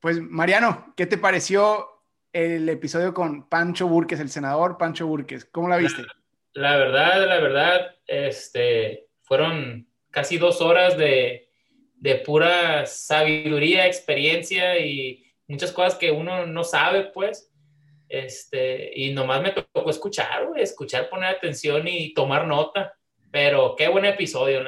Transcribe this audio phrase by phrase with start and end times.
[0.00, 1.86] Pues Mariano, ¿qué te pareció
[2.32, 5.44] el episodio con Pancho Burques, el senador Pancho Burques?
[5.44, 6.02] ¿Cómo la viste?
[6.54, 11.50] La, verdad, la verdad, este, fueron casi dos horas de,
[11.96, 17.52] de pura sabiduría, experiencia y muchas cosas que uno no sabe, pues.
[18.08, 22.94] Este, y nomás me tocó escuchar, escuchar, poner atención y tomar nota.
[23.30, 24.62] Pero qué buen episodio.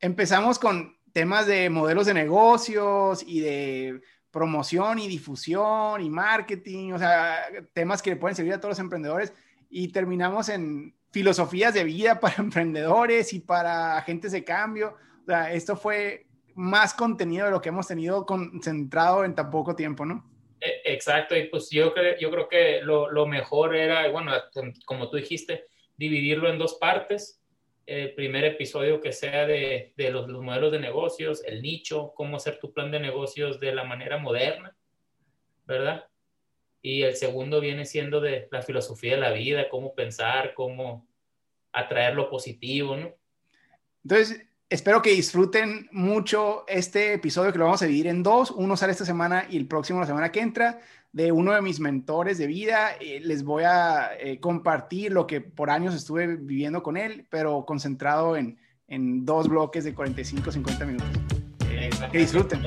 [0.00, 4.00] Empezamos con temas de modelos de negocios y de
[4.30, 8.78] promoción y difusión y marketing, o sea, temas que le pueden servir a todos los
[8.78, 9.32] emprendedores
[9.68, 14.96] y terminamos en filosofías de vida para emprendedores y para agentes de cambio.
[15.22, 19.74] O sea, esto fue más contenido de lo que hemos tenido concentrado en tan poco
[19.74, 20.28] tiempo, ¿no?
[20.60, 24.32] E, exacto, y pues yo, creo, yo creo que lo, lo mejor era, bueno,
[24.84, 25.64] como tú dijiste,
[25.96, 27.39] dividirlo en dos partes
[27.90, 32.36] el primer episodio que sea de, de los, los, modelos de negocios, el nicho, cómo
[32.36, 34.76] hacer tu plan de negocios de la manera moderna,
[35.66, 36.04] ¿verdad?
[36.82, 41.08] Y el segundo viene siendo de la filosofía de la vida, cómo pensar, cómo
[41.72, 43.12] atraer lo positivo, ¿no?
[44.04, 48.52] Entonces, espero que disfruten mucho este episodio que lo vamos a dividir en dos.
[48.52, 50.80] Uno sale esta semana y el próximo la semana que entra
[51.12, 52.90] de uno de mis mentores de vida.
[53.00, 57.64] Eh, les voy a eh, compartir lo que por años estuve viviendo con él, pero
[57.66, 61.08] concentrado en, en dos bloques de 45, 50 minutos.
[61.68, 62.60] Eh, que disfruten.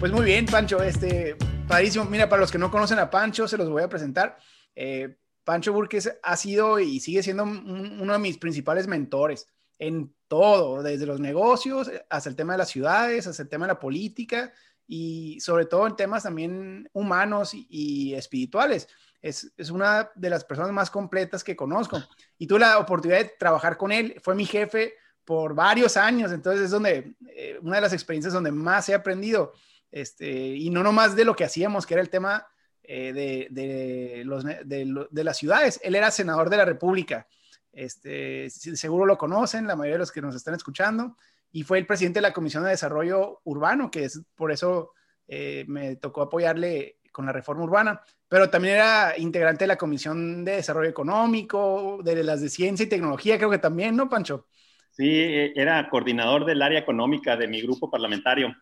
[0.00, 1.36] Pues muy bien, Pancho, este,
[1.66, 2.04] padrísimo.
[2.04, 4.38] Mira, para los que no conocen a Pancho, se los voy a presentar.
[4.76, 9.46] Eh, Pancho Burques ha sido y sigue siendo uno de mis principales mentores
[9.78, 13.74] en todo, desde los negocios hasta el tema de las ciudades, hasta el tema de
[13.74, 14.52] la política
[14.88, 18.88] y sobre todo en temas también humanos y, espirituales.
[19.22, 22.02] Es, es, una de las personas más completas que conozco.
[22.38, 26.64] Y tuve la oportunidad de trabajar con él, fue mi jefe por varios años, entonces
[26.64, 29.52] es donde, eh, una de las experiencias donde más he aprendido,
[29.92, 32.48] este, y no nomás de lo que hacíamos, que era el tema
[32.88, 35.80] eh, de, de, los, de, las ciudades.
[35.82, 37.26] Él era senador de la República.
[37.72, 41.16] Este, seguro lo conocen, la mayoría de los que nos están escuchando,
[41.52, 44.92] y fue el presidente de la Comisión de Desarrollo Urbano, que es por eso
[45.28, 50.44] eh, me tocó apoyarle con la reforma urbana, pero también era integrante de la Comisión
[50.44, 54.46] de Desarrollo Económico, de las de Ciencia y Tecnología, creo que también, ¿no, Pancho?
[54.90, 58.54] Sí, e, era coordinador del área económica de mi grupo parlamentario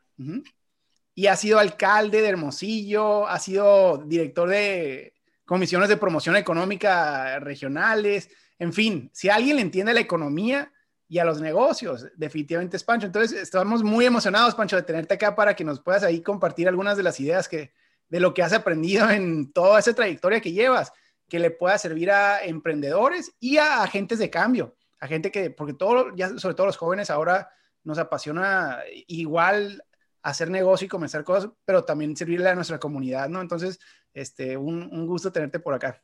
[1.14, 5.14] y ha sido alcalde de Hermosillo, ha sido director de
[5.44, 10.72] comisiones de promoción económica regionales, en fin, si alguien le entiende la economía
[11.08, 13.06] y a los negocios, definitivamente es Pancho.
[13.06, 16.96] Entonces, estamos muy emocionados, Pancho, de tenerte acá para que nos puedas ahí compartir algunas
[16.96, 17.72] de las ideas que,
[18.08, 20.92] de lo que has aprendido en toda esa trayectoria que llevas,
[21.28, 25.74] que le pueda servir a emprendedores y a agentes de cambio, a gente que, porque
[25.74, 27.50] todo, ya sobre todo los jóvenes ahora
[27.82, 29.84] nos apasiona igual
[30.24, 33.42] hacer negocio y comenzar cosas, pero también servirle a nuestra comunidad, ¿no?
[33.42, 33.78] Entonces,
[34.14, 36.02] este, un, un gusto tenerte por acá.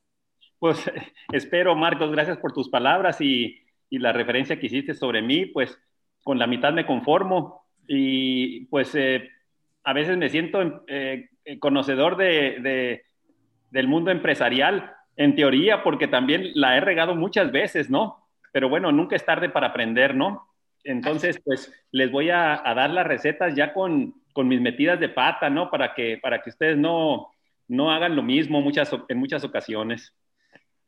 [0.59, 0.79] Pues
[1.33, 3.59] espero, Marcos, gracias por tus palabras y,
[3.89, 5.77] y, la referencia que hiciste sobre mí, pues
[6.23, 9.31] con la mitad me conformo y pues eh,
[9.85, 13.05] a veces me siento eh, conocedor de, de,
[13.71, 18.29] del mundo empresarial, en teoría, porque también la he regado muchas veces, ¿no?
[18.53, 20.50] Pero bueno, nunca es tarde para aprender, ¿no?
[20.85, 25.71] Entonces, pues les voy a, dar las recetas ya con, mis metidas de pata, ¿no?
[25.71, 27.31] Para que, para que ustedes no,
[27.69, 30.15] no hagan lo mismo muchas, en muchas ocasiones.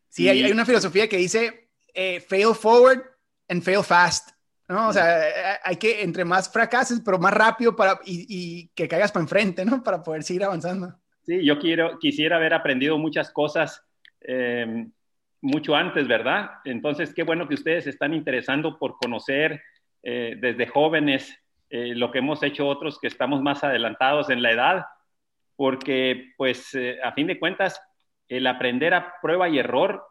[0.08, 3.02] Sí, hay, una filosofía que dice eh, fail forward
[3.48, 4.31] and fail fast.
[4.69, 4.88] ¿no?
[4.88, 9.12] O sea, eh, hay que, entre más fracases, pero más rápido para, y, que caigas
[9.12, 9.82] para enfrente, ¿no?
[9.82, 10.94] Para poder seguir avanzando.
[11.25, 13.84] Sí, yo quiero, quisiera haber aprendido muchas cosas
[14.22, 14.86] eh,
[15.41, 16.50] mucho antes, ¿verdad?
[16.64, 19.62] Entonces, qué bueno que ustedes están interesando por conocer
[20.02, 21.38] eh, desde jóvenes,
[21.70, 24.84] eh, lo que hemos hecho otros que estamos más adelantados en la edad,
[25.54, 27.80] porque pues eh, a fin de cuentas
[28.28, 30.04] el aprender a prueba y error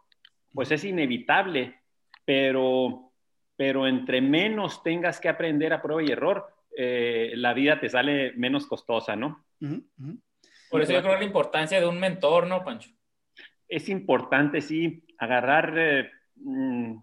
[0.53, 1.81] pues es inevitable,
[2.25, 3.11] pero,
[3.55, 8.65] pero entre menos tengas que aprender a prueba y error, la vida te sale menos
[8.65, 9.45] costosa, ¿no?
[10.69, 12.89] Por eso yo creo la importancia de un mentor, ¿no, Pancho?
[13.67, 16.97] Es importante, sí, agarrar mm,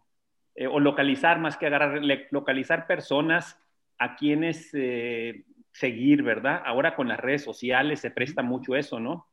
[0.61, 2.01] eh, o localizar más que agarrar,
[2.33, 3.57] localizar personas
[3.97, 6.63] a quienes eh, seguir, ¿verdad?
[6.67, 9.29] Ahora con las redes sociales se presta mucho eso, ¿no?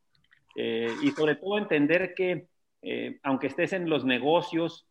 [0.56, 2.48] Eh, y sobre todo entender que
[3.24, 4.88] aunque estés en los negocios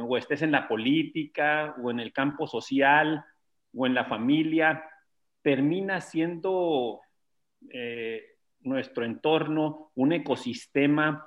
[0.00, 3.24] o estés en la política o en el campo social
[3.72, 4.84] o en la familia,
[5.40, 7.00] termina siendo
[8.62, 11.24] nuestro entorno un ecosistema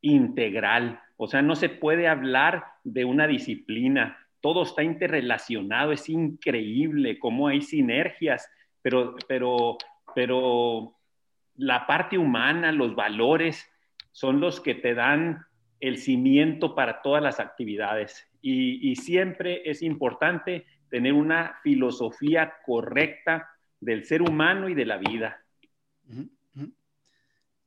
[0.00, 1.00] integral.
[1.16, 4.18] O sea, no se puede hablar de una disciplina.
[4.40, 5.92] Todo está interrelacionado.
[5.92, 8.50] Es increíble cómo hay sinergias,
[8.82, 9.76] pero, pero,
[10.14, 10.94] pero
[11.56, 13.68] la parte humana, los valores,
[14.12, 15.44] son los que te dan
[15.80, 18.26] el cimiento para todas las actividades.
[18.40, 23.50] Y, siempre es importante tener una filosofía correcta
[23.80, 25.42] del ser humano y de la vida.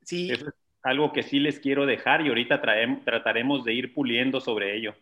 [0.03, 0.31] Sí.
[0.31, 2.61] Eso es algo que sí les quiero dejar y ahorita
[3.05, 4.95] trataremos de ir puliendo sobre ello.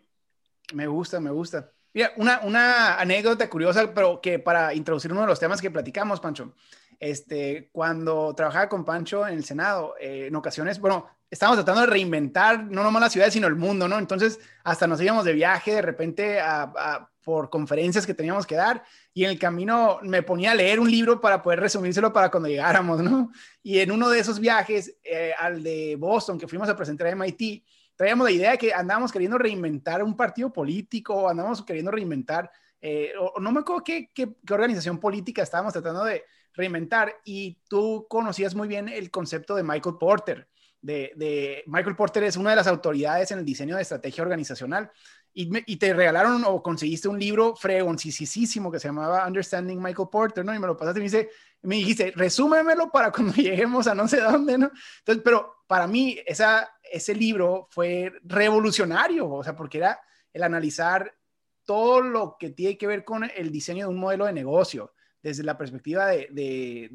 [0.74, 1.70] Me gusta, me gusta.
[1.92, 6.20] Mira, una, una anécdota curiosa, pero que para introducir uno de los temas que platicamos,
[6.20, 6.54] Pancho.
[7.00, 11.86] Este, cuando trabajaba con Pancho en el Senado, eh, en ocasiones, bueno, estábamos tratando de
[11.86, 13.98] reinventar no nomás la ciudad, sino el mundo, ¿no?
[13.98, 18.82] Entonces, hasta nos íbamos de viaje de repente a, por conferencias que teníamos que dar
[19.14, 22.48] y en el camino me ponía a leer un libro para poder resumírselo para cuando
[22.48, 23.30] llegáramos, ¿no?
[23.62, 27.10] Y en uno de esos viajes, eh, al de Boston, que fuimos a presentar a
[27.10, 27.62] MIT,
[27.94, 32.50] traíamos la idea de que andábamos queriendo reinventar un partido político, andábamos queriendo reinventar,
[32.80, 34.10] eh, o, no me acuerdo qué,
[34.50, 36.24] organización política estábamos tratando de
[36.54, 40.48] reinventar y tú conocías muy bien el concepto de Michael Porter.
[40.82, 44.90] De, Michael Porter es una de las autoridades en el diseño de estrategia organizacional
[45.32, 50.54] y, te regalaron o conseguiste un libro fregoncísimo que se llamaba Understanding Michael Porter, ¿no?
[50.54, 51.30] Y me lo pasaste y me, dice,
[51.62, 54.70] me dijiste, resúmemelo para cuando lleguemos a no sé dónde, ¿no?
[54.98, 60.00] Entonces, pero para mí esa, ese libro fue revolucionario, o sea, porque era
[60.32, 61.14] el analizar
[61.64, 64.92] todo lo que tiene que ver con el diseño de un modelo de negocio,
[65.22, 66.88] desde la perspectiva de,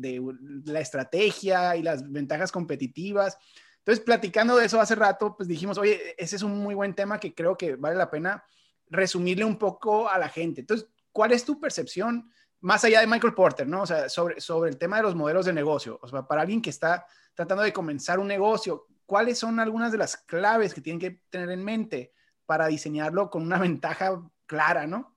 [0.65, 3.37] la estrategia y las ventajas competitivas.
[3.85, 7.19] Entonces, platicando de eso hace rato, pues dijimos, oye, ese es un muy buen tema
[7.19, 8.43] que creo que vale la pena
[8.87, 10.61] resumirle un poco a la gente.
[10.61, 13.83] Entonces, ¿cuál es tu percepción, más allá de Michael Porter, ¿no?
[13.83, 15.99] O sea, sobre, sobre el tema de los modelos de negocio.
[16.01, 17.05] O sea, para alguien que está
[17.35, 21.51] tratando de comenzar un negocio, ¿cuáles son algunas de las claves que tienen que tener
[21.51, 22.11] en mente
[22.47, 25.15] para diseñarlo con una ventaja clara, ¿no?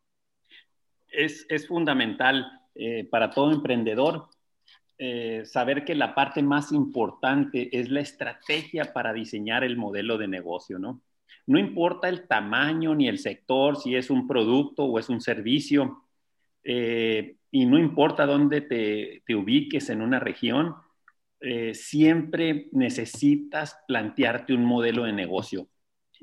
[1.11, 2.45] Es, es fundamental
[2.75, 4.29] eh, para todo emprendedor
[5.01, 10.27] eh, saber que la parte más importante es la estrategia para diseñar el modelo de
[10.27, 11.03] negocio, ¿no?
[11.47, 16.03] No importa el tamaño ni el sector, si es un producto o es un servicio,
[16.65, 20.75] eh, y no importa dónde te, te ubiques en una región,
[21.73, 25.69] siempre necesitas plantearte un modelo de negocio.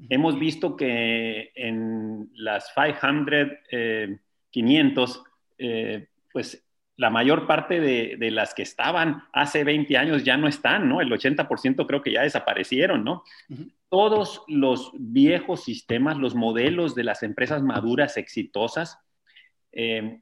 [0.10, 4.04] Hemos visto que en las 500,
[4.52, 5.24] 500,
[6.34, 6.65] pues
[6.98, 11.02] la mayor parte de, las que estaban hace 20 años ya no están, ¿no?
[11.02, 13.24] El 80% creo que ya desaparecieron, ¿no?
[13.90, 19.00] Todos los viejos sistemas, los modelos de las empresas maduras exitosas,
[19.74, 20.22] eh,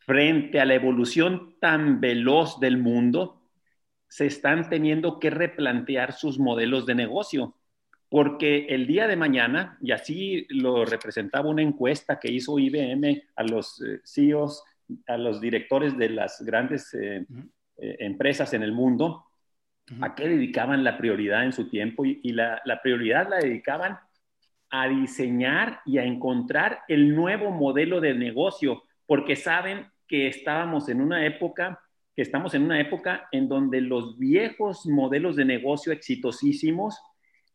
[0.00, 3.40] frente a la evolución tan veloz del mundo,
[4.08, 7.54] se están teniendo que replantear sus modelos de negocio.
[8.08, 13.44] Porque el día de mañana, y así lo representaba una encuesta que hizo IBM a
[13.44, 14.64] los eh, CEOs,
[15.06, 17.26] a los directores de las grandes eh,
[17.78, 19.26] eh, empresas en el mundo,
[20.00, 23.98] a qué dedicaban la prioridad en su tiempo y, la, la, prioridad la dedicaban
[24.70, 31.00] a diseñar y a encontrar el nuevo modelo de negocio, porque saben que estábamos en
[31.00, 31.80] una época,
[32.14, 36.96] que estamos en una época en donde los viejos modelos de negocio exitosísimos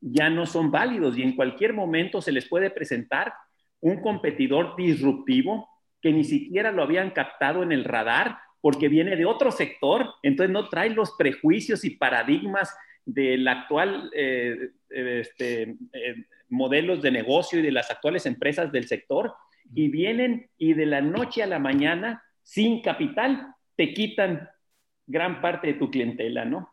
[0.02, 3.34] ya no son válidos y en cualquier momento se les puede presentar
[3.82, 5.70] un competidor disruptivo
[6.06, 10.54] que ni siquiera lo habían captado en el radar porque viene de otro sector, entonces
[10.54, 12.72] no trae los prejuicios y paradigmas
[13.06, 19.34] del actual eh, este, eh, modelos de negocio y de las actuales empresas del sector
[19.74, 24.48] y vienen y de la noche a la mañana, sin capital, te quitan
[25.08, 26.70] gran parte de tu clientela, ¿no?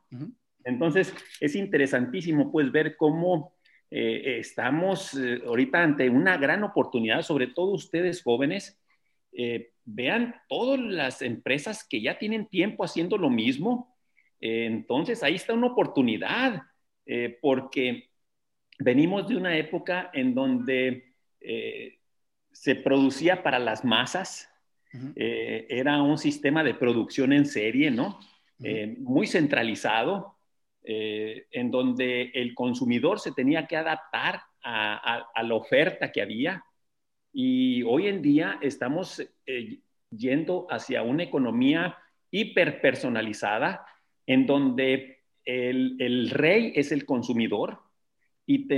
[0.62, 3.55] Entonces, es interesantísimo pues ver cómo
[3.91, 8.82] eh, estamos eh, ahorita ante una gran oportunidad, sobre todo ustedes jóvenes,
[9.33, 13.97] eh, vean todas las empresas que ya tienen tiempo haciendo lo mismo.
[14.41, 16.62] entonces, ahí está una oportunidad,
[17.41, 18.09] porque
[18.79, 21.15] venimos de una época en donde
[22.51, 24.49] se producía para las masas,
[25.17, 28.19] era un sistema de producción en serie, ¿no?
[28.99, 30.37] muy centralizado,
[30.85, 36.65] eh, en donde el consumidor se tenía que adaptar a, la oferta que había.
[37.33, 39.79] Y hoy en día estamos eh,
[40.11, 41.97] yendo hacia una economía
[42.31, 43.87] hiperpersonalizada,
[44.27, 47.81] en donde el, rey es el consumidor
[48.47, 48.69] y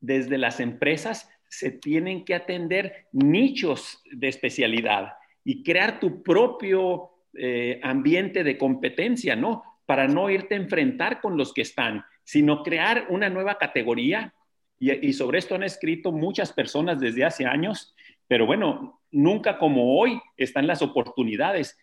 [0.00, 7.80] desde las empresas se tienen que atender nichos de especialidad y crear tu propio eh,
[7.82, 9.62] ambiente de competencia, ¿no?
[9.88, 14.34] para no irte a enfrentar con los que están, sino crear una nueva categoría.
[14.78, 17.94] Y, sobre esto han escrito muchas personas desde hace años,
[18.28, 21.76] pero bueno, nunca como hoy están las oportunidades.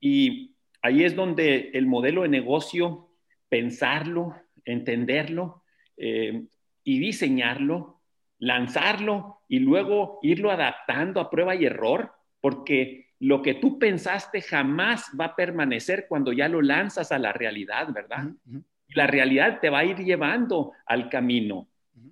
[0.00, 3.08] Y ahí es donde el modelo de negocio,
[3.48, 5.62] pensarlo, entenderlo
[5.96, 6.44] eh,
[6.84, 8.02] y diseñarlo,
[8.38, 15.10] lanzarlo y luego irlo adaptando a prueba y error, porque lo que tú pensaste jamás
[15.18, 18.30] va a permanecer cuando ya lo lanzas a la realidad, ¿verdad?
[18.88, 21.68] La realidad te va a ir llevando al camino.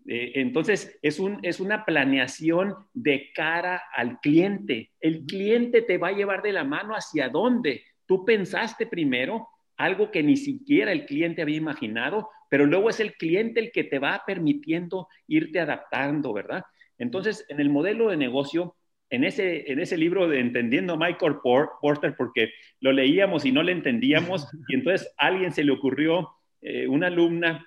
[0.06, 4.90] Eh, entonces, es, un, es una planeación de cara al cliente.
[5.00, 7.84] El cliente te va a llevar de la mano hacia dónde.
[8.06, 13.14] Tú pensaste primero algo que ni siquiera el cliente había imaginado, pero luego es el
[13.14, 16.64] cliente el que te va permitiendo irte adaptando, ¿verdad?
[16.98, 18.76] Entonces, en el modelo de negocio,
[19.08, 23.72] en ese, en ese libro de Entendiendo Michael Porter, porque lo leíamos y no le
[23.72, 26.28] entendíamos, y entonces a alguien se le ocurrió,
[26.60, 27.66] eh, una alumna,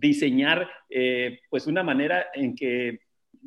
[0.00, 3.00] diseñar eh, pues una manera en que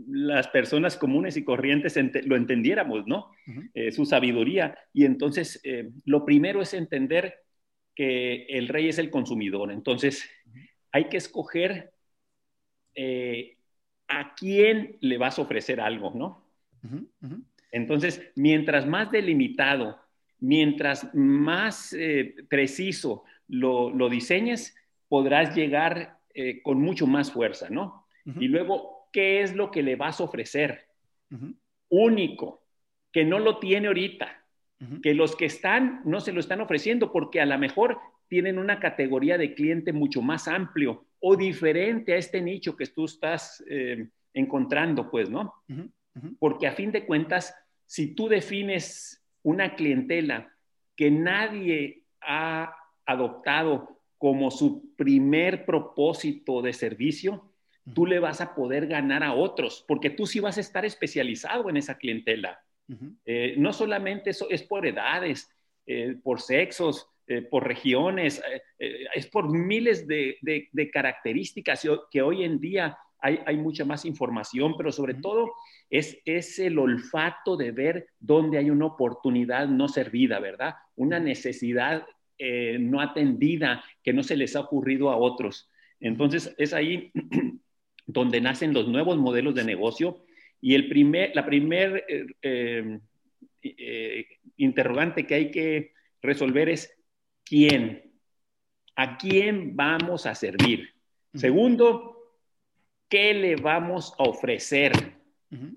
[0.07, 3.31] las personas comunes y corrientes lo entendiéramos, ¿no?
[3.73, 4.77] Eh, su sabiduría.
[4.93, 5.61] Y entonces,
[6.05, 7.39] lo primero es entender
[7.95, 9.71] que el rey es el consumidor.
[9.71, 10.29] Entonces,
[10.91, 11.91] hay que escoger
[14.07, 16.45] a quién le vas a ofrecer algo, ¿no?
[17.71, 19.99] Entonces, mientras más delimitado,
[20.39, 24.75] mientras más eh, preciso lo, diseñes,
[25.07, 28.05] podrás llegar eh, con mucho más fuerza, ¿no?
[28.39, 30.85] Y luego, ¿qué es lo que le vas a ofrecer?
[31.89, 32.63] Único,
[33.11, 34.45] que no lo tiene ahorita,
[35.01, 38.79] que los que están no se lo están ofreciendo porque a lo mejor tienen una
[38.79, 44.07] categoría de cliente mucho más amplio o diferente a este nicho que tú estás eh,
[44.33, 45.53] encontrando, pues, ¿no?
[46.39, 47.55] Porque a fin de cuentas,
[47.85, 50.53] si tú defines una clientela
[50.95, 52.73] que nadie ha
[53.05, 57.51] adoptado como su primer propósito de servicio,
[57.95, 61.69] tú le vas a poder ganar a otros, porque tú sí vas a estar especializado
[61.69, 62.59] en esa clientela.
[63.25, 65.51] Eh, no solamente eso es por edades,
[65.87, 68.41] eh, por sexos, eh, por regiones,
[68.77, 71.87] es por miles de, de características.
[72.11, 75.51] Que hoy en día hay, mucha más información, pero sobre todo
[75.89, 80.75] es, es el olfato de ver dónde hay una oportunidad no servida, ¿verdad?
[80.95, 82.05] Una necesidad
[82.39, 85.69] eh, no atendida que no se les ha ocurrido a otros.
[85.99, 87.11] Entonces, es ahí
[88.07, 90.23] donde nacen los nuevos modelos de negocio
[90.61, 92.05] y el primer, la primer
[92.41, 92.99] eh,
[93.61, 94.25] eh,
[94.57, 96.97] interrogante que hay que resolver es
[97.43, 98.13] quién.
[98.95, 100.89] ¿A quién vamos a servir?
[101.33, 102.37] Segundo,
[103.07, 104.91] ¿qué le vamos a ofrecer?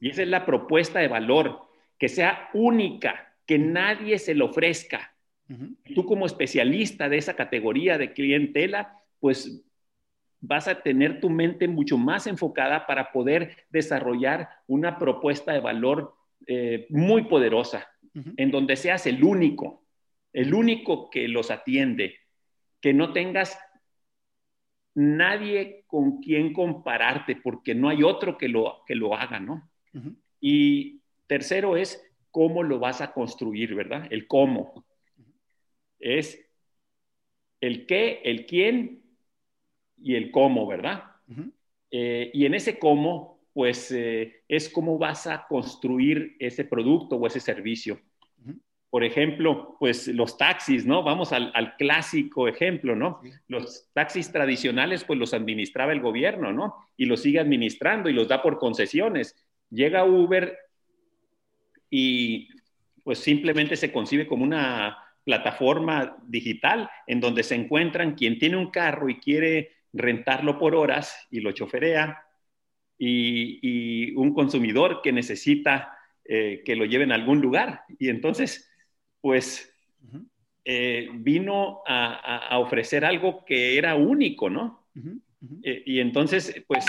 [0.01, 1.61] Y esa es la propuesta de valor,
[1.99, 5.15] que sea única, que nadie se lo ofrezca.
[5.95, 9.63] Tú como especialista de esa categoría de clientela, pues
[10.41, 16.15] vas a tener tu mente mucho más enfocada para poder desarrollar una propuesta de valor
[16.47, 17.89] eh, muy poderosa,
[18.37, 19.85] en donde seas el único,
[20.33, 22.17] el único que los atiende,
[22.81, 23.59] que no tengas
[24.95, 29.71] nadie con quien compararte porque no hay otro que lo, que lo haga, ¿no?
[30.41, 34.07] Y tercero es cómo lo vas a construir, ¿verdad?
[34.11, 34.85] El cómo.
[36.03, 36.39] Es
[37.61, 39.03] el qué, el quién
[39.97, 41.05] y el cómo, ¿verdad?
[41.91, 47.27] Eh, y en ese cómo, pues eh, es cómo vas a construir ese producto o
[47.27, 47.99] ese servicio
[48.93, 51.03] por ejemplo, pues los taxis, ¿no?
[51.03, 53.23] Vamos al, clásico ejemplo, ¿no?
[53.49, 56.77] Los taxis tradicionales, pues los administraba el gobierno, ¿no?
[56.99, 59.35] Y los sigue administrando y los da por concesiones.
[59.71, 60.59] Llega Uber
[61.89, 62.51] y
[63.03, 68.71] pues simplemente se concibe como una plataforma digital en donde se encuentran quien tiene un
[68.71, 72.25] carro y quiere rentarlo por horas y lo choferea
[72.99, 77.83] y, un consumidor que necesita eh, que lo lleven a algún lugar.
[77.99, 78.71] Y entonces
[79.21, 79.73] pues
[80.65, 84.89] eh, vino a, ofrecer algo que era único, ¿no?
[85.63, 86.85] Eh, y entonces, pues,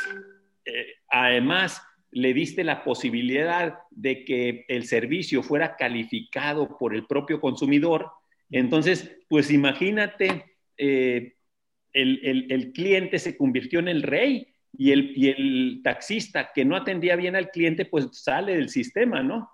[1.10, 1.82] además
[2.14, 8.12] le diste la posibilidad de que el servicio fuera calificado por el propio consumidor.
[8.54, 16.52] Entonces, pues imagínate, el, cliente se convirtió en el rey y el, y el, taxista
[16.54, 19.50] que no atendía bien al cliente, pues sale del sistema, ¿no?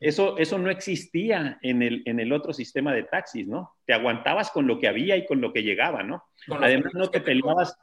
[0.00, 3.76] Eso, eso no existía en el, en el otro sistema de taxis, ¿no?
[3.86, 6.24] Te aguantabas con lo que había y con lo que llegaba, ¿no?
[6.48, 7.78] Además, no te peleabas.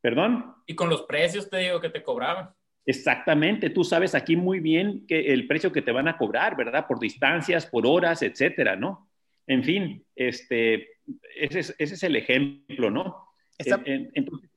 [0.00, 0.54] ¿Perdón?
[0.66, 2.50] Y con los precios, te digo, que te cobraban.
[2.84, 6.86] Exactamente, tú sabes aquí muy bien que el precio que te van a cobrar, ¿verdad?
[6.86, 9.05] Por distancias, por horas, etcétera, ¿no?
[9.46, 10.88] En fin, este,
[11.36, 13.28] ese, es, el ejemplo, ¿no?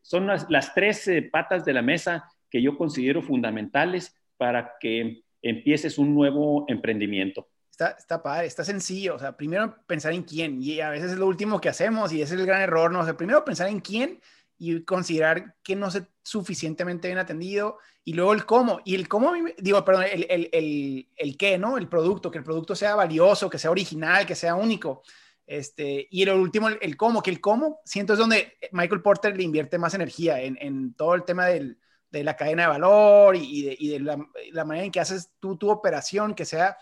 [0.02, 5.98] son las, tres eh, patas de la mesa que yo considero fundamentales para que empieces
[5.98, 7.48] un nuevo emprendimiento.
[7.70, 9.16] Está, está padre, está sencillo.
[9.16, 12.22] O sea, primero pensar en quién, y a veces es lo último que hacemos, y
[12.22, 13.00] ese es el gran error, ¿no?
[13.00, 14.20] O sea, primero pensar en quién
[14.60, 18.82] y considerar que no se suficientemente bien atendido, y luego el cómo.
[18.86, 21.78] Y el cómo, digo, perdón, el, el, el, qué, ¿no?
[21.78, 25.04] El producto, que el producto sea valioso, que sea original, que sea único.
[25.46, 29.44] Este, y el último, el, cómo, que el cómo, siento es donde Michael Porter le
[29.44, 31.80] invierte más energía en, en todo el tema del,
[32.12, 34.18] de la cadena de valor y, de, y de la,
[34.52, 36.78] la, manera en que haces tú tu operación que sea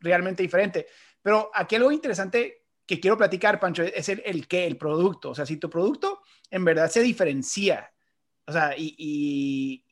[0.00, 0.86] realmente diferente.
[1.22, 5.30] Pero aquí algo interesante que quiero platicar, Pancho, es el, el qué, el producto.
[5.30, 6.20] O sea, si tu producto
[6.50, 7.92] en verdad se diferencia,
[8.46, 9.84] o sea, y,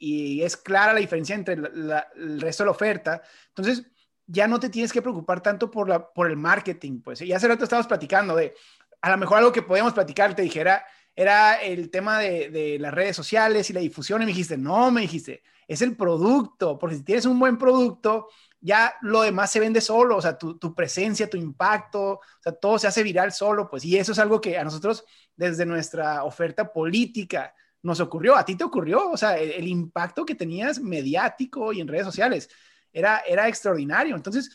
[0.42, 3.86] es clara la diferencia entre el resto de la oferta, entonces
[4.26, 7.20] ya no te tienes que preocupar tanto por, la, por el marketing, pues.
[7.22, 8.54] Y hace rato estábamos platicando de,
[9.00, 10.84] a lo mejor algo que podíamos platicar, te dijera,
[11.14, 14.90] era el tema de, de, las redes sociales y la difusión, y me dijiste, no,
[14.90, 18.28] me dijiste, es el producto, porque si tienes un buen producto,
[18.66, 22.52] ya lo demás se vende solo, o sea, tu, tu, presencia, tu impacto, o sea,
[22.52, 25.04] todo se hace viral solo, pues, y eso es algo que a nosotros,
[25.36, 27.54] desde nuestra oferta política,
[27.86, 31.86] nos ocurrió, a ti te ocurrió, o sea, el, impacto que tenías mediático y en
[31.86, 32.50] redes sociales
[32.92, 34.16] era, extraordinario.
[34.16, 34.50] Entonces,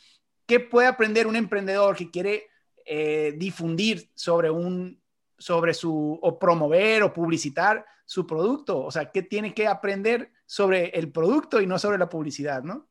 [0.46, 2.50] ¿qué puede aprender un emprendedor que quiere
[2.86, 5.02] eh, difundir sobre un,
[5.38, 8.84] sobre su, o promover o publicitar su producto?
[8.84, 12.91] O sea, ¿qué tiene que aprender sobre el producto y no sobre la publicidad, no?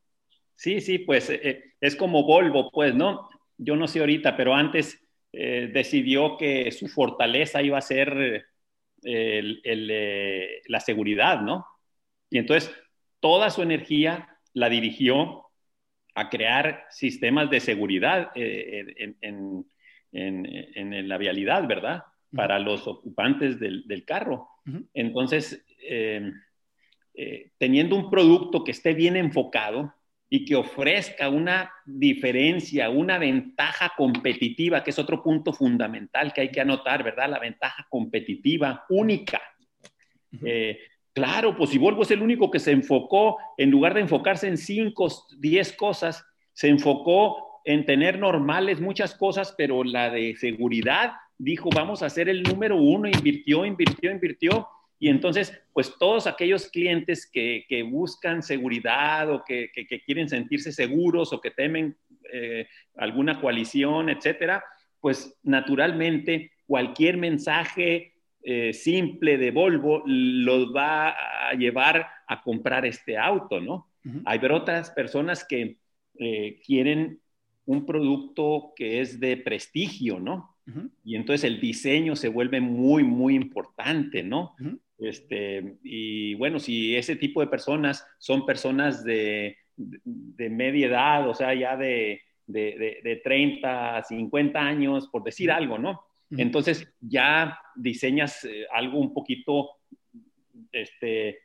[0.60, 3.30] Sí, sí, pues eh, eh, es como Volvo, pues, ¿no?
[3.56, 5.02] Yo no sé ahorita, pero antes
[5.32, 8.46] decidió que su fortaleza iba a ser
[9.02, 11.64] la seguridad, ¿no?
[12.28, 12.74] Y entonces
[13.20, 15.44] toda su energía la dirigió
[16.14, 19.64] a crear sistemas de seguridad eh, en,
[21.08, 22.02] la vialidad, ¿verdad?
[22.34, 24.48] Para los ocupantes del, carro.
[24.92, 25.64] Entonces,
[27.14, 29.92] eh, teniendo un producto que esté bien enfocado
[30.30, 36.50] y que ofrezca una diferencia, una ventaja competitiva, que es otro punto fundamental que hay
[36.50, 37.28] que anotar, ¿verdad?
[37.28, 39.42] La ventaja competitiva única.
[41.12, 44.56] Claro, pues si Volvo es el único que se enfocó, en lugar de enfocarse en
[44.56, 51.68] cinco, diez cosas, se enfocó en tener normales muchas cosas, pero la de seguridad dijo,
[51.74, 54.68] vamos a ser el número uno, invirtió, invirtió, invirtió.
[55.02, 59.70] Y entonces, pues todos aquellos clientes que, buscan seguridad o que,
[60.04, 61.96] quieren sentirse seguros o que temen
[62.30, 64.62] eh, alguna coalición, etcétera,
[65.00, 71.14] pues naturalmente cualquier mensaje eh, simple de Volvo los va
[71.48, 73.88] a llevar a comprar este auto, ¿no?
[74.24, 75.78] Hay otras personas que
[76.18, 77.20] eh, quieren
[77.64, 80.56] un producto que es de prestigio, ¿no?
[81.04, 84.54] Y entonces el diseño se vuelve muy, muy importante, ¿no?
[85.00, 91.34] Este, y bueno, si ese tipo de personas son personas de, de, media edad, o
[91.34, 96.02] sea, ya de, de, de 30, 50 años, por decir algo, ¿no?
[96.36, 99.70] Entonces ya diseñas eh, algo un poquito,
[100.70, 101.40] este,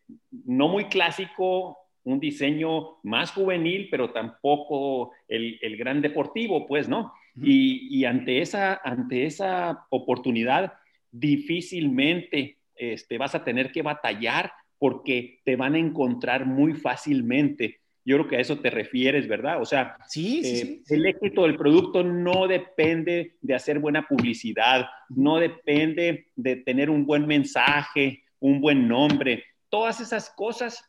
[0.46, 7.14] no muy clásico, un diseño más juvenil, pero tampoco el, gran deportivo, pues, ¿no?
[7.42, 10.74] y, ante, esa, ante esa oportunidad,
[11.12, 17.80] difícilmente este, vas a tener que batallar porque te van a encontrar muy fácilmente.
[18.04, 19.62] Yo creo que a eso te refieres, ¿verdad?
[19.62, 25.38] O sea, sí, eh, el éxito del producto no depende de hacer buena publicidad, no
[25.38, 29.44] depende de tener un buen mensaje, un buen nombre.
[29.70, 30.84] Todas esas cosas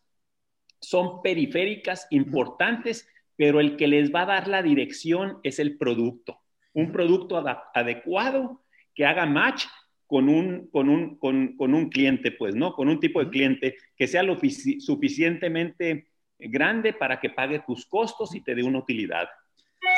[0.81, 6.40] son periféricas, importantes, pero el que les va a dar la dirección es el producto.
[6.75, 7.42] Un producto
[7.75, 8.62] adecuado
[8.94, 9.64] que haga match
[10.07, 12.73] con un, con un, con, con un cliente, pues, ¿no?
[12.73, 14.38] Con un tipo de cliente que sea lo
[14.79, 19.29] suficientemente grande para que pague tus costos y te dé una utilidad.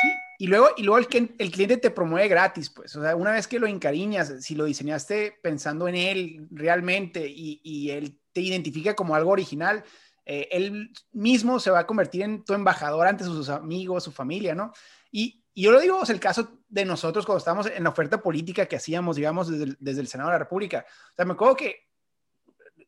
[0.02, 0.08] Sí,
[0.40, 3.46] y luego, y luego el, el cliente te promueve gratis, pues, o sea, una vez
[3.46, 8.94] que lo encariñas, si lo diseñaste pensando en él realmente y, y él te identifica
[8.94, 9.84] como algo original,
[10.26, 14.54] eh, él mismo se va a convertir en tu embajador ante sus amigos, su familia,
[14.54, 14.72] ¿no?
[15.10, 18.20] Y, y yo lo digo, es el caso de nosotros cuando estábamos en la oferta
[18.20, 20.84] política que hacíamos, digamos, desde el, desde el Senado de la República.
[21.12, 21.88] O sea, me acuerdo que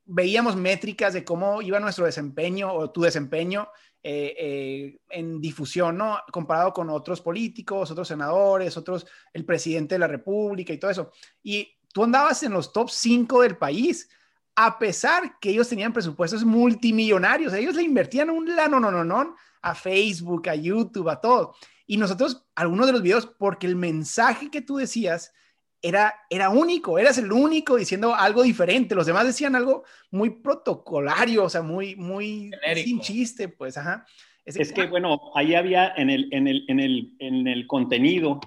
[0.05, 3.69] veíamos métricas de cómo iba nuestro desempeño o tu desempeño
[4.03, 6.19] eh, eh, en difusión, ¿no?
[6.33, 11.13] Comparado con otros políticos, otros senadores, otros, el presidente de la República y todo eso.
[11.43, 14.09] Y tú andabas en los top 5 del país
[14.57, 19.35] a pesar que ellos tenían presupuestos multimillonarios, ellos le invertían un lano, no, no, no,
[19.63, 21.55] a Facebook, a YouTube, a todo.
[21.91, 25.35] Y nosotros, algunos de los videos, porque el mensaje que tú decías
[25.83, 28.95] era, era único, eras el único diciendo algo diferente.
[28.95, 34.07] Los demás decían algo muy protocolario, o sea, muy, muy sin chiste, pues, ajá.
[34.45, 38.39] Es, que, bueno, ahí había en el, en el, en el, en el contenido,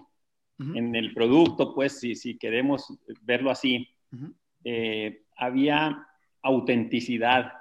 [0.57, 3.89] en el producto, pues, si, si queremos verlo así,
[4.63, 6.07] eh, había
[6.41, 7.51] autenticidad,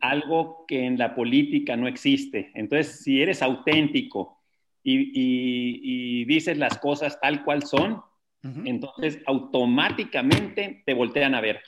[0.00, 2.52] algo que en la política no existe.
[2.54, 4.39] Entonces, si eres auténtico
[4.82, 8.02] y, dices las cosas tal cual son,
[8.42, 11.62] entonces automáticamente te voltean a ver.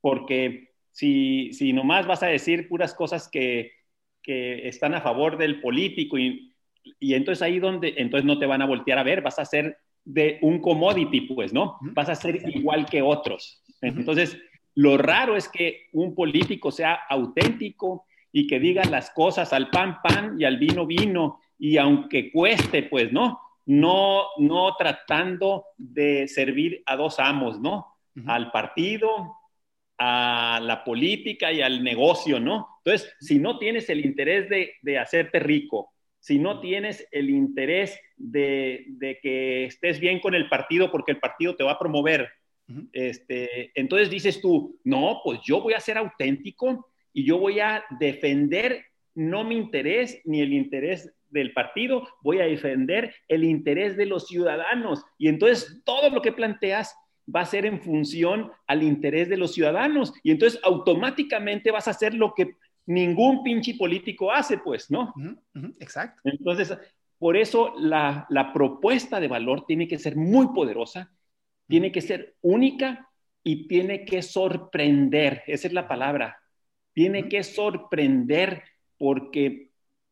[0.00, 3.72] Porque si, si nomás vas a decir puras cosas que,
[4.22, 6.54] que están a favor del político y,
[6.98, 9.78] y entonces ahí donde, entonces no te van a voltear a ver, vas a ser
[10.04, 11.78] de un commodity, pues, ¿no?
[11.80, 13.62] Vas a ser igual que otros.
[13.80, 14.38] Entonces,
[14.74, 19.98] lo raro es que un político sea auténtico y que diga las cosas al pan,
[20.02, 23.38] pan y al vino, vino, y aunque cueste, pues, ¿no?
[23.66, 27.86] No, no tratando de servir a dos amos, ¿no?
[28.26, 29.36] Al partido,
[29.98, 32.66] a la política y al negocio, ¿no?
[32.82, 38.00] Entonces, si no tienes el interés de, de hacerte rico, si no tienes el interés
[38.16, 42.30] de, de, que estés bien con el partido porque el partido te va a promover,
[42.92, 47.84] este, entonces dices tú, no, pues yo voy a ser auténtico y yo voy a
[47.98, 54.06] defender no mi interés ni el interés del partido, voy a defender el interés de
[54.06, 55.04] los ciudadanos.
[55.18, 56.94] Y entonces todo lo que planteas
[57.34, 60.12] va a ser en función al interés de los ciudadanos.
[60.22, 65.14] Y entonces automáticamente vas a hacer lo que ningún pinche político hace, pues, ¿no?
[65.78, 66.20] exacto.
[66.24, 66.76] Entonces,
[67.18, 71.12] por eso la, la, propuesta de valor tiene que ser muy poderosa,
[71.68, 73.08] tiene que ser única
[73.44, 75.42] y tiene que sorprender.
[75.46, 76.38] Esa es la palabra.
[76.92, 78.64] Tiene que sorprender
[78.98, 79.69] porque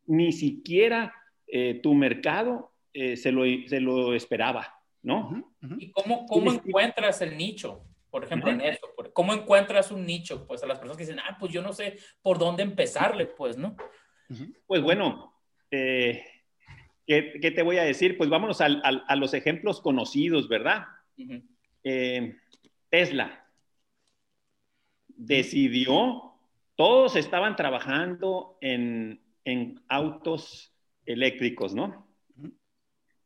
[0.08, 1.14] ni siquiera
[1.46, 5.54] eh, tu mercado eh, se, lo, se, lo, esperaba, ¿no?
[5.78, 7.84] ¿Y cómo, cómo encuentras el nicho?
[8.10, 10.46] Por ejemplo, en eso, ¿cómo encuentras un nicho?
[10.46, 13.56] Pues a las personas que dicen, ah, pues yo no sé por dónde empezarle, pues,
[13.56, 13.76] ¿no?
[14.66, 15.34] Pues bueno,
[15.70, 16.24] eh,
[17.06, 18.16] ¿qué, te voy a decir?
[18.16, 20.86] Pues vámonos a los ejemplos conocidos, ¿verdad?
[21.84, 22.36] Eh,
[22.88, 23.44] Tesla
[25.08, 26.34] decidió,
[26.76, 30.74] todos estaban trabajando en, en autos
[31.06, 32.06] eléctricos, ¿no?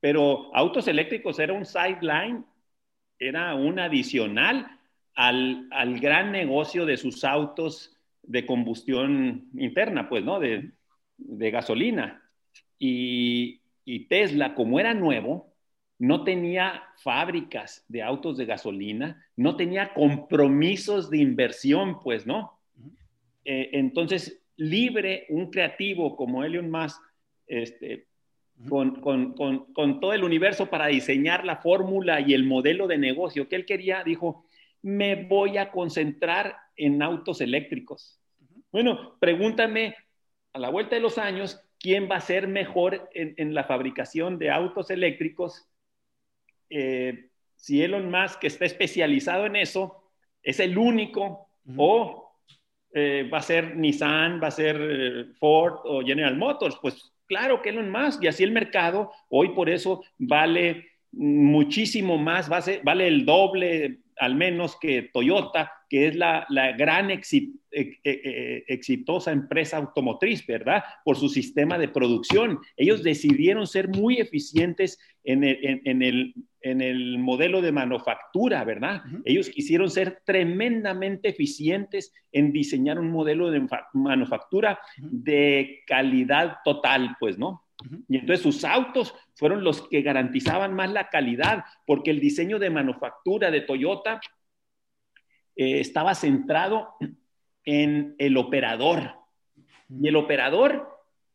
[0.01, 2.45] Pero autos eléctricos era un sideline
[3.29, 4.79] era un adicional
[5.15, 5.69] al,
[6.01, 10.41] gran negocio de sus autos de combustión interna, pues, ¿no?
[10.41, 10.73] De,
[11.19, 12.23] gasolina.
[12.79, 13.61] Y,
[14.09, 15.55] Tesla, como era nuevo,
[15.99, 22.59] no tenía fábricas de autos de gasolina, no tenía compromisos de inversión, pues, ¿no?
[23.45, 27.03] Eh, entonces, libre, un creativo como Elon Musk,
[27.47, 28.07] este,
[28.69, 29.03] con,
[30.01, 34.05] todo el universo para diseñar la fórmula y el modelo de negocio que él quería,
[34.05, 34.47] dijo,
[34.83, 38.21] me voy a concentrar en autos eléctricos.
[38.71, 39.97] Bueno, pregúntame
[40.53, 44.51] a la vuelta de los años, ¿quién va a ser mejor en, la fabricación de
[44.51, 45.69] autos eléctricos?
[46.71, 50.11] Eh, si Elon Musk está especializado en eso,
[50.43, 52.32] es el único, o
[52.95, 57.63] eh, va a ser Nissan, va a ser eh, Ford o General Motors, pues Claro
[57.63, 63.25] que Elon Musk, y así el mercado hoy por eso vale muchísimo más, vale el
[63.25, 66.47] doble al menos que Toyota, que es la,
[66.79, 70.83] gran eh, eh, eh, exitosa empresa automotriz, ¿verdad?
[71.05, 72.59] Por su sistema de producción.
[72.77, 79.03] Ellos decidieron ser muy eficientes en el, en el, modelo de manufactura, ¿verdad?
[79.25, 87.39] Ellos quisieron ser tremendamente eficientes en diseñar un modelo de manufactura de calidad total, pues,
[87.39, 87.65] ¿no?
[88.09, 92.71] Y entonces sus autos fueron los que garantizaban más la calidad, porque el diseño de
[92.71, 94.21] manufactura de Toyota
[95.57, 96.95] eh, estaba centrado
[97.65, 99.15] en el operador.
[99.89, 100.89] Y el operador,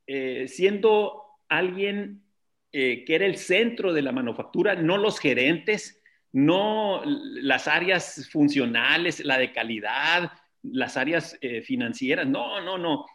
[0.08, 2.24] eh, siendo alguien
[2.72, 9.24] eh, que era el centro de la manufactura, no los gerentes, no las áreas funcionales,
[9.24, 10.32] la de calidad,
[10.62, 13.06] las áreas financieras, no, no, no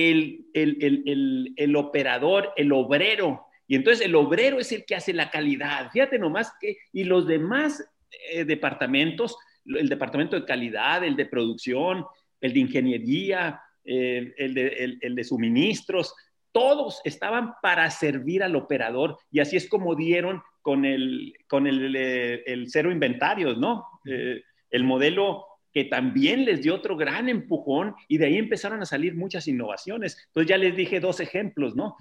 [0.00, 3.46] el, operador, el obrero.
[3.66, 5.90] Y entonces el obrero es el que hace la calidad.
[5.90, 7.84] Fíjate nomás que, y los demás
[8.32, 12.04] eh, departamentos, el departamento de calidad, el de producción,
[12.40, 16.14] el de ingeniería, eh, el, de, el, de, suministros,
[16.52, 22.66] todos estaban para servir al operador y así es como dieron con el, con el,
[22.68, 23.86] cero inventarios, ¿no?
[24.04, 28.86] Eh, el modelo que también les dio otro gran empujón y de ahí empezaron a
[28.86, 30.18] salir muchas innovaciones.
[30.26, 31.96] Entonces ya les dije dos ejemplos, ¿no?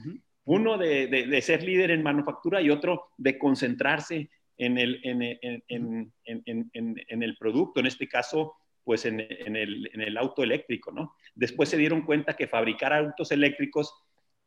[0.45, 5.21] Uno de, de, ser líder en manufactura y otro de concentrarse en el, en,
[5.67, 8.55] en, en, en el producto, en este caso,
[8.89, 11.13] pues en, el, en el auto eléctrico, ¿no?
[11.35, 13.93] Después se dieron cuenta que fabricar autos eléctricos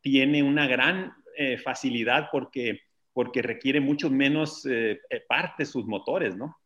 [0.01, 2.81] tiene una gran eh, facilidad porque,
[3.13, 6.57] porque requiere mucho menos eh, partes sus motores, ¿no?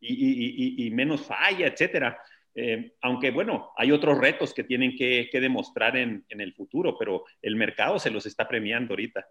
[0.00, 2.18] Y, menos falla, etcétera.
[2.54, 7.56] Eh, aunque bueno, hay otros retos que tienen que, demostrar en, el futuro, pero el
[7.56, 9.26] mercado se los está premiando ahorita.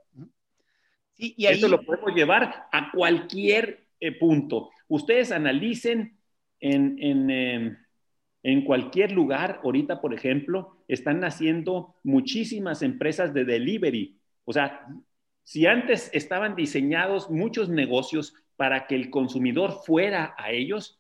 [1.18, 4.70] y Eso lo podemos llevar a cualquier eh, punto.
[4.88, 6.18] Ustedes analicen
[6.60, 7.78] en, em,
[8.44, 14.18] en cualquier lugar, ahorita, por ejemplo, están naciendo muchísimas empresas de delivery.
[14.46, 14.88] O sea,
[15.44, 21.00] si antes estaban diseñados muchos negocios para que el consumidor fuera a ellos,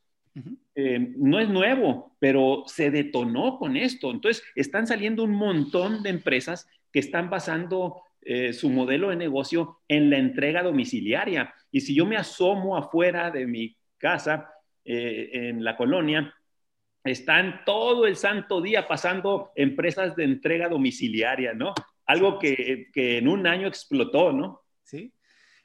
[0.76, 4.12] eh, no es nuevo, pero se detonó con esto.
[4.12, 9.80] Entonces, están saliendo un montón de empresas que están basando eh, su modelo de negocio
[9.88, 11.54] en la entrega domiciliaria.
[11.72, 14.54] Y si yo me asomo afuera de mi casa,
[14.86, 16.34] eh, en la colonia,
[17.04, 21.74] están todo el santo día pasando empresas de entrega domiciliaria, ¿no?
[22.06, 24.62] Algo que, que en un año explotó, ¿no?
[24.84, 25.12] Sí.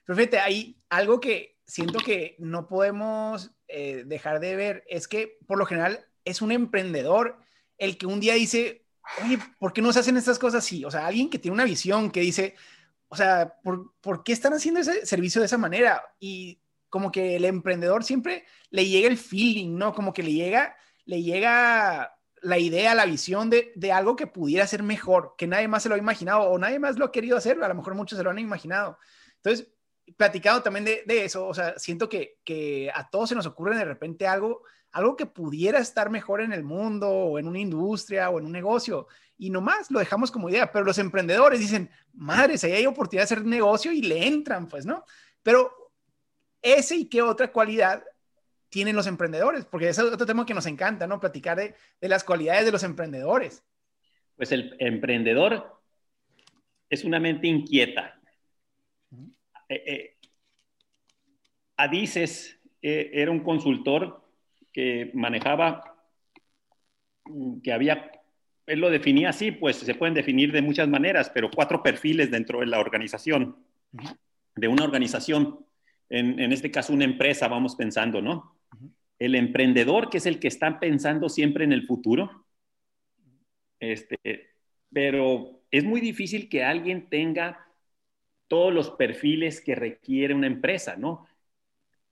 [0.05, 5.39] Pero fíjate, hay algo que siento que no podemos eh, dejar de ver es que
[5.47, 7.39] por lo general es un emprendedor
[7.79, 8.85] el que un día dice,
[9.25, 10.85] oye, ¿por qué no se hacen estas cosas así?
[10.85, 12.57] O sea, alguien que tiene una visión que dice,
[13.09, 16.03] o sea, ¿por, ¿por qué están haciendo ese servicio de esa manera?
[16.21, 19.95] Y como que el emprendedor siempre le llega el feeling, ¿no?
[19.95, 24.67] Como que le llega, le llega la idea, la visión de, de, algo que pudiera
[24.67, 27.39] ser mejor, que nadie más se lo ha imaginado o nadie más lo ha querido
[27.39, 28.99] hacer, a lo mejor muchos se lo han imaginado.
[29.37, 29.72] Entonces,
[30.17, 33.85] platicado también de, eso, o sea, siento que, que, a todos se nos ocurre de
[33.85, 38.39] repente algo, algo que pudiera estar mejor en el mundo o en una industria o
[38.39, 39.07] en un negocio
[39.43, 43.35] y nomás lo dejamos como idea, pero los emprendedores dicen, madre, si hay oportunidad de
[43.35, 45.05] hacer negocio y le entran, pues, ¿no?
[45.43, 45.91] Pero
[46.63, 48.05] ese y qué otra cualidad
[48.69, 51.19] tienen los emprendedores, porque ese es otro tema que nos encanta, ¿no?
[51.19, 53.65] Platicar de, de las cualidades de los emprendedores.
[54.37, 55.81] Pues el emprendedor
[56.89, 58.21] es una mente inquieta,
[59.73, 60.17] eh, eh,
[61.77, 64.23] Adices eh, era un consultor
[64.73, 66.05] que manejaba,
[67.25, 68.13] mm, que había,
[68.67, 72.61] él lo definía así, pues se pueden definir de muchas maneras, pero cuatro perfiles dentro
[72.61, 73.57] de la organización,
[74.55, 75.67] de una organización,
[76.11, 78.59] en, este caso una empresa, vamos pensando, ¿no?
[79.19, 82.45] El emprendedor, que es el que está pensando siempre en el futuro,
[83.81, 84.51] este,
[84.93, 87.72] pero es muy difícil que alguien tenga
[88.53, 91.27] todos los perfiles que requiere una empresa, ¿no?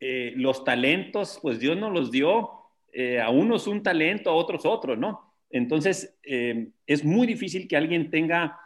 [0.00, 2.48] Eh, los talentos, pues Dios nos los dio,
[2.94, 5.34] eh, a unos un talento, a otros otro, ¿no?
[5.50, 8.58] Entonces, eh, es muy difícil que alguien tenga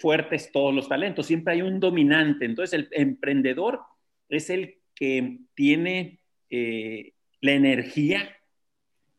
[0.00, 2.46] fuertes todos los talentos, siempre hay un dominante.
[2.46, 3.82] Entonces, el emprendedor
[4.30, 8.36] es el que tiene la energía,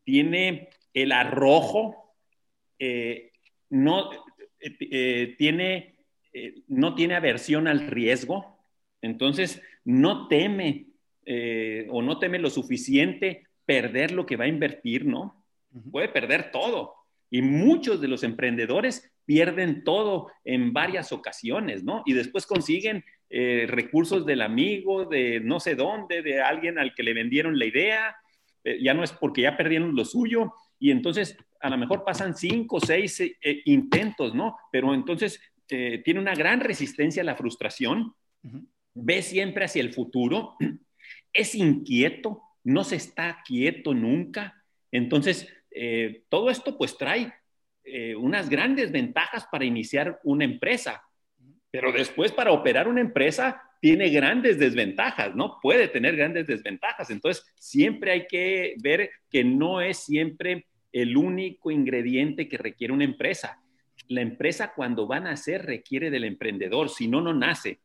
[0.04, 2.16] tiene el arrojo,
[3.70, 4.10] no,
[5.38, 5.99] tiene
[6.42, 8.58] eh, no tiene aversión al riesgo,
[9.02, 10.88] entonces no teme
[11.26, 15.44] eh, o no teme lo suficiente perder lo que va a invertir, ¿no?
[15.92, 16.96] Puede perder todo.
[17.30, 22.04] Y muchos de los emprendedores pierden todo en varias ocasiones, ¿no?
[22.06, 27.04] Y después consiguen eh, recursos del amigo, de no sé dónde, de alguien al que
[27.04, 28.16] le vendieron la idea,
[28.82, 32.76] ya no es porque ya perdieron lo suyo, y entonces a lo mejor pasan cinco
[32.76, 33.24] o seis
[33.66, 34.58] intentos, ¿no?
[34.72, 35.40] Pero entonces
[35.70, 38.14] eh, tiene una gran resistencia a la frustración,
[38.94, 40.56] ve siempre hacia el futuro,
[41.34, 44.64] es inquieto, no se está quieto nunca.
[44.92, 47.34] Entonces, eh, todo esto pues trae
[47.84, 51.04] eh, unas grandes ventajas para iniciar una empresa,
[51.72, 55.58] pero después para operar una empresa tiene grandes desventajas, ¿no?
[55.62, 57.10] Puede tener grandes desventajas.
[57.10, 63.06] Entonces, siempre hay que ver que no es siempre el único ingrediente que requiere una
[63.06, 63.62] empresa
[64.10, 67.80] la empresa cuando va a nacer requiere del emprendedor, si no, no nace.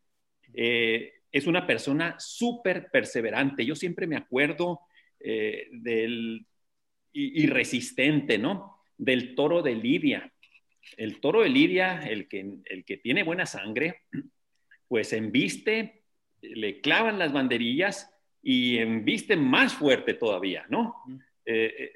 [0.54, 3.64] Eh, es una persona súper perseverante.
[3.66, 4.80] Yo siempre me acuerdo
[5.20, 6.46] eh, del
[7.12, 8.78] y, resistente, ¿no?
[8.96, 10.32] Del toro de Lidia.
[10.96, 14.02] El toro de Lidia, el que, el que tiene buena sangre,
[14.88, 16.04] pues embiste,
[16.40, 18.10] le clavan las banderillas
[18.42, 20.96] y embiste más fuerte todavía, ¿no?
[21.44, 21.92] Eh,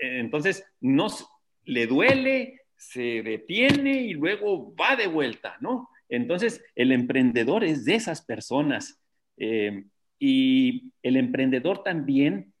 [0.00, 1.26] entonces, nos,
[1.64, 5.90] le duele, se detiene y luego va de vuelta, ¿no?
[6.08, 9.02] Entonces, el emprendedor es de esas personas.
[9.36, 9.84] Eh,
[10.18, 12.54] y el emprendedor también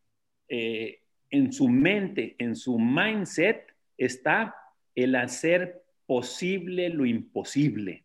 [0.48, 1.00] eh,
[1.30, 3.62] en su mente, en su mindset,
[3.96, 4.54] está
[4.94, 8.04] el hacer posible lo imposible.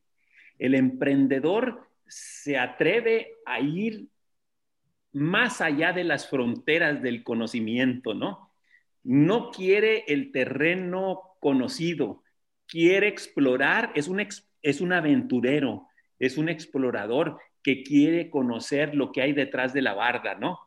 [0.59, 4.07] El emprendedor se atreve a ir
[5.13, 8.51] más allá de las fronteras del conocimiento, ¿no?
[9.03, 12.23] No quiere el terreno conocido,
[12.67, 14.19] quiere explorar, es un,
[14.61, 19.93] es un aventurero, es un explorador que quiere conocer lo que hay detrás de la
[19.93, 20.57] barda, ¿no?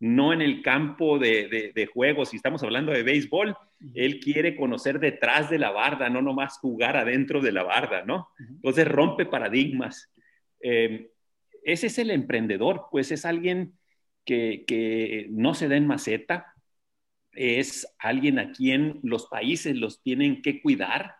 [0.00, 3.56] No en el campo de, de, juegos, si estamos hablando de béisbol,
[3.94, 8.28] él quiere conocer detrás de la barda, no nomás jugar adentro de la barda, ¿no?
[8.38, 10.12] Entonces rompe paradigmas.
[10.60, 11.12] Eh,
[11.62, 13.74] ese es el emprendedor, pues es alguien
[14.24, 16.51] que, no se da en maceta,
[17.34, 21.16] es alguien a quien los países los tienen que cuidar.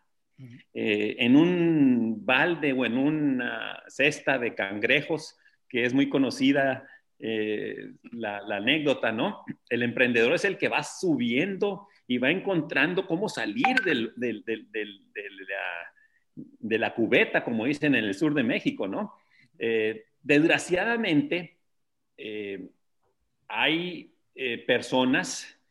[0.75, 6.89] Eh, en un balde o en una cesta de cangrejos, que es muy conocida
[7.21, 9.45] eh, la, anécdota, ¿no?
[9.69, 13.95] El emprendedor es el que va subiendo y va encontrando cómo salir de,
[16.79, 19.15] la, cubeta, como dicen en el sur de México, ¿no?
[19.59, 21.59] Eh, desgraciadamente,
[23.47, 24.13] hay
[24.67, 25.62] personas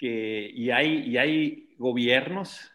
[0.00, 2.70] y, hay, y hay gobiernos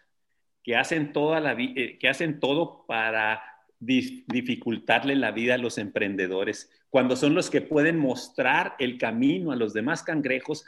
[0.63, 3.41] que hacen, toda la, eh, que hacen todo para
[3.79, 9.55] dificultarle la vida a los emprendedores, cuando son los que pueden mostrar el camino a
[9.55, 10.65] los demás cangrejos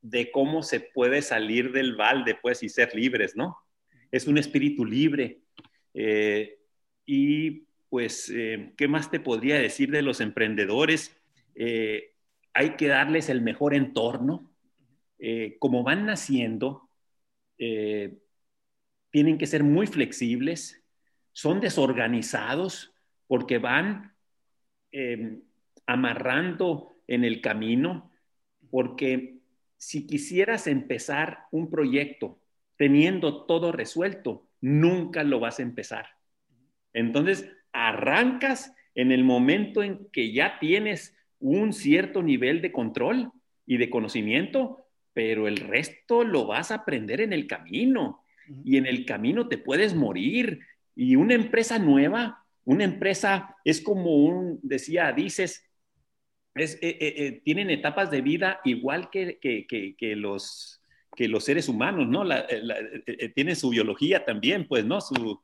[0.00, 3.56] de cómo se puede salir del balde, pues, y ser libres, ¿no?
[4.10, 5.40] Es un espíritu libre.
[5.94, 6.58] Eh,
[7.04, 8.32] y pues,
[8.76, 11.16] ¿qué más te podría decir de los emprendedores?
[12.52, 14.50] hay que darles el mejor entorno.
[15.18, 16.88] Eh, como van naciendo,
[17.58, 18.18] eh,
[19.10, 20.84] tienen que ser muy flexibles,
[21.32, 22.94] son desorganizados
[23.26, 24.14] porque van
[24.92, 25.42] em,
[25.86, 28.10] amarrando en el camino,
[28.70, 29.38] porque
[29.76, 32.38] si quisieras empezar un proyecto
[32.76, 36.06] teniendo todo resuelto, nunca lo vas a empezar.
[36.92, 43.30] Entonces, arrancas en el momento en que ya tienes un cierto nivel de control
[43.66, 44.85] y de conocimiento,
[45.16, 48.22] pero el resto lo vas a aprender en el camino
[48.66, 50.60] y en el camino te puedes morir.
[50.94, 55.64] Y una empresa nueva, una empresa es como un, decía, dices,
[56.54, 60.82] es, eh, eh, eh, tienen etapas de vida igual que, que, los,
[61.16, 62.22] que los seres humanos, ¿no?
[62.22, 62.46] La,
[63.34, 65.00] tienen su biología también, pues, ¿no?
[65.00, 65.40] Su,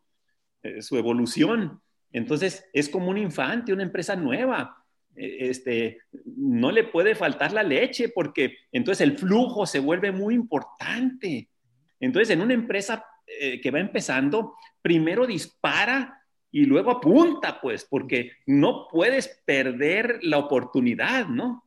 [0.80, 1.80] su evolución.
[2.12, 4.82] Entonces, es como un infante, una empresa nueva
[5.16, 11.48] este, no le puede faltar la leche porque entonces el flujo se vuelve muy importante.
[12.01, 18.33] Entonces, en una empresa eh, que va empezando, primero dispara y luego apunta, pues, porque
[18.46, 21.64] no puedes perder la oportunidad, ¿no?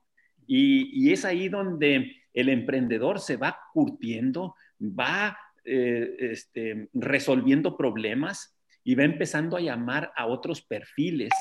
[0.47, 8.54] Y, es ahí donde el emprendedor se va curtiendo, va eh, este, resolviendo problemas
[8.87, 11.31] y va empezando a llamar a otros perfiles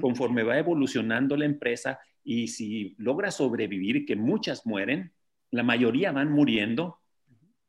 [0.00, 5.12] conforme va evolucionando la empresa y si logra sobrevivir, que muchas mueren,
[5.50, 6.98] la mayoría van muriendo,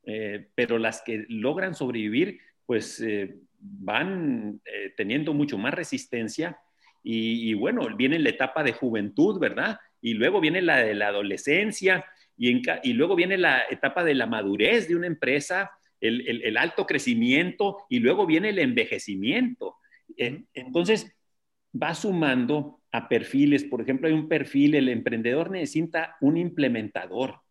[0.04, 6.60] eh, pero las que logran sobrevivir, pues eh, van eh, teniendo mucho más resistencia
[7.01, 9.78] y, bueno, viene la etapa de juventud, ¿verdad?
[10.01, 12.04] Y luego viene la de la adolescencia
[12.36, 15.71] y, y luego viene la etapa de la madurez de una empresa
[16.02, 19.76] el, alto crecimiento y luego viene el envejecimiento.
[20.18, 21.16] Eh, entonces,
[21.74, 23.64] va sumando a perfiles.
[23.64, 27.42] Por ejemplo, hay un perfil, el emprendedor necesita un implementador.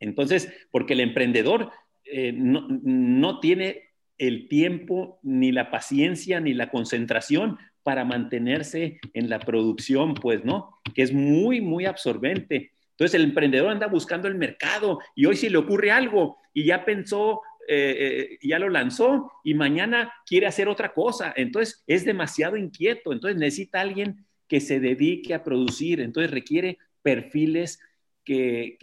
[0.00, 1.70] Entonces, porque el emprendedor
[2.04, 9.28] eh, no, no tiene el tiempo, ni la paciencia, ni la concentración para mantenerse en
[9.28, 10.78] la producción, pues, ¿no?
[10.94, 12.72] Que es muy, muy absorbente.
[12.92, 16.84] Entonces el emprendedor anda buscando el mercado y hoy si le ocurre algo y ya
[16.84, 21.32] pensó, eh, eh, ya lo lanzó y mañana quiere hacer otra cosa.
[21.36, 23.12] Entonces es demasiado inquieto.
[23.12, 26.00] Entonces necesita alguien que se dedique a producir.
[26.00, 27.80] Entonces requiere perfiles
[28.24, 28.76] que,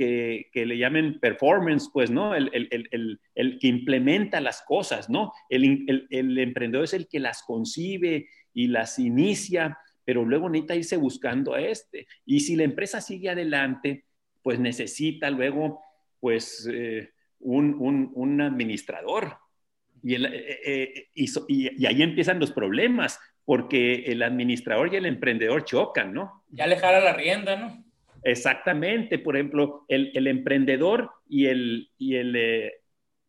[0.51, 2.35] que, le llamen performance, pues, ¿no?
[2.35, 5.31] El, el, el, que implementa las cosas, ¿no?
[5.49, 9.77] El, emprendedor es el que las concibe y las inicia,
[10.09, 12.07] pero luego necesita irse buscando a este.
[12.25, 14.05] Y si la empresa sigue adelante,
[14.41, 15.81] pues necesita luego,
[16.19, 17.75] pues, eh, un,
[18.15, 19.37] un, administrador.
[20.01, 25.63] Y, el, eh, eh, y, ahí empiezan los problemas, porque el administrador y el emprendedor
[25.63, 26.43] chocan, ¿no?
[26.49, 27.85] Ya le jala la rienda, ¿no?
[28.23, 32.71] Exactamente, por ejemplo, el, el emprendedor y el, y el,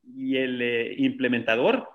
[0.02, 1.86] y el implementador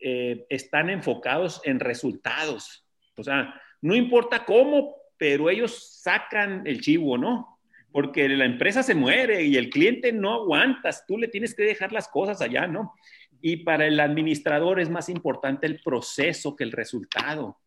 [0.00, 2.86] están enfocados en resultados.
[3.18, 7.60] O sea, no importa cómo, pero ellos sacan el chivo, ¿no?
[7.92, 11.92] porque la empresa se muere y el cliente no aguantas, tú le tienes que dejar
[11.92, 12.94] las cosas allá, ¿no?
[13.42, 17.58] Y para el administrador es más importante el proceso que el resultado.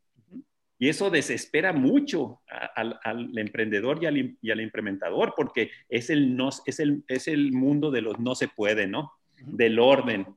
[0.79, 2.41] Y eso desespera mucho
[2.75, 4.05] al, emprendedor y
[4.51, 8.47] al, implementador porque es el, no, es, el, es el mundo de los no se
[8.47, 9.13] puede, ¿no?
[9.45, 10.27] Del orden,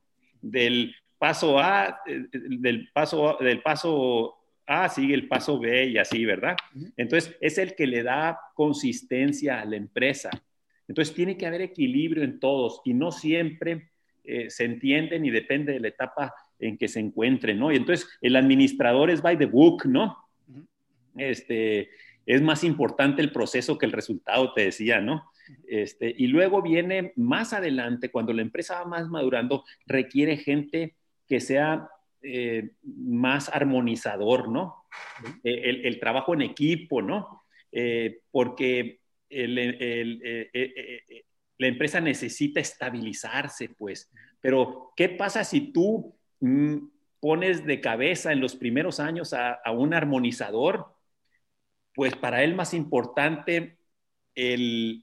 [0.40, 4.35] del paso A, eh, del paso, del paso
[4.66, 6.56] A sigue el paso B y así, ¿verdad?
[6.96, 10.30] Entonces, es el que le da consistencia a la empresa.
[10.88, 13.90] Entonces, tiene que haber equilibrio en todos y no siempre
[14.24, 17.72] eh, se entienden y depende de la etapa en que se encuentren, ¿no?
[17.72, 20.16] Y entonces, el administrador es by the book, ¿no?
[21.16, 21.90] este,
[22.26, 25.30] es más importante el proceso que el resultado, te decía, ¿no?
[25.68, 30.96] Este, y luego viene más adelante, cuando la empresa va más madurando, requiere gente
[31.28, 31.88] que sea
[32.26, 34.86] eh, más armonizador, ¿no?
[35.44, 37.42] E, el, trabajo en equipo, ¿no?
[37.72, 39.00] Eh, porque
[39.30, 41.24] eh,
[41.58, 44.10] la empresa necesita estabilizarse, pues.
[44.40, 46.76] Pero, ¿qué pasa si tú mm,
[47.20, 50.96] pones de cabeza en los primeros años a un armonizador?
[51.96, 53.78] pues para él más importante
[54.34, 55.02] el,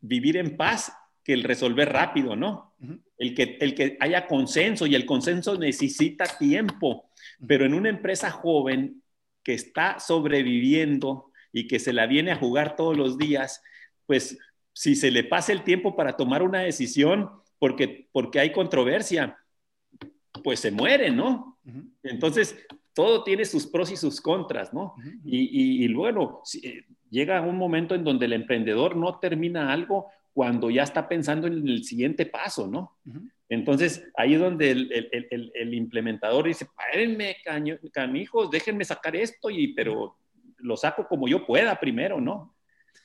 [0.00, 0.92] vivir en paz
[1.24, 2.74] que el resolver rápido, ¿no?
[3.16, 7.10] el, que, el que haya consenso y el consenso necesita tiempo,
[7.46, 9.02] pero en una empresa joven
[9.44, 13.62] que está sobreviviendo y que se la viene a jugar todos los días,
[14.06, 14.38] pues
[14.72, 19.38] si se le pasa el tiempo para tomar una decisión porque, porque hay controversia,
[20.42, 21.60] pues se muere, ¿no?
[22.02, 22.56] Entonces,
[22.92, 24.96] todo tiene sus pros y sus contras, ¿no?
[25.24, 30.70] y, y, bueno, eh, llega un momento en donde el emprendedor no termina algo cuando
[30.70, 32.98] ya está pensando en el siguiente paso, ¿no?
[33.48, 37.36] Entonces, ahí es donde el, implementador dice, párenme,
[37.92, 40.16] canijos, déjenme sacar esto, y, pero
[40.58, 42.54] lo saco como yo pueda primero, ¿no?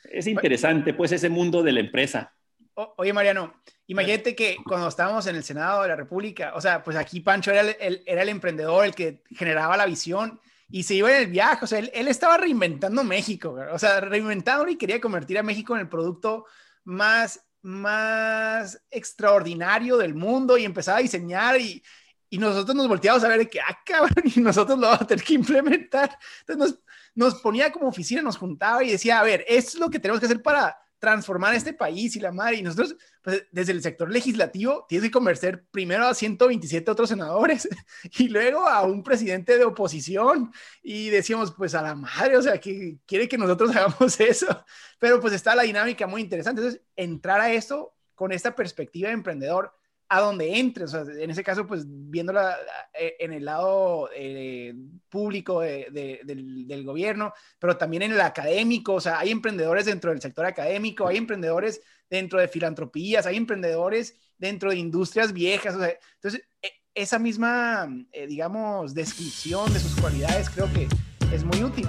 [0.09, 2.33] Es interesante, pues, ese mundo de la empresa.
[2.75, 3.53] oye, Mariano,
[3.89, 7.51] Imagínate que cuando estábamos en el Senado de la República, o sea, pues aquí Pancho
[7.51, 11.27] era el, era el emprendedor, el que generaba la visión y se iba en el
[11.27, 15.73] viaje, o sea, él, estaba reinventando México, o sea, reinventando y quería convertir a México
[15.73, 16.45] en el producto
[16.87, 21.83] más, más extraordinario del mundo y empezaba a diseñar y,
[22.29, 25.23] y nosotros nos volteamos a ver que, ah, cabrón, y nosotros lo vamos a tener
[25.23, 26.17] que implementar.
[26.47, 26.79] Entonces nos,
[27.13, 30.21] nos ponía como oficina, nos juntaba y decía, a ver, esto es lo que tenemos
[30.21, 32.57] que hacer para transformar este país y la madre.
[32.57, 37.67] Y nosotros, pues, desde el sector legislativo, tienes que convencer primero a 127 otros senadores
[38.17, 40.51] y luego a un presidente de oposición.
[40.81, 44.65] Y decíamos, pues a la madre, o sea, que quiere que nosotros hagamos eso.
[44.99, 46.61] Pero pues está la dinámica muy interesante.
[46.61, 49.76] Entonces, entrar a esto con esta perspectiva de emprendedor
[50.09, 52.55] a donde entres, o sea, en ese caso, pues viéndola
[52.93, 54.73] eh, en el lado eh,
[55.09, 60.45] público del, gobierno, pero también en el académico, o sea, hay emprendedores dentro del sector
[60.45, 66.47] académico, hay emprendedores dentro de filantropías, hay emprendedores dentro de industrias viejas, o sea, entonces,
[66.61, 70.87] e, esa misma, eh, digamos, descripción de sus cualidades creo que
[71.33, 71.87] es muy útil.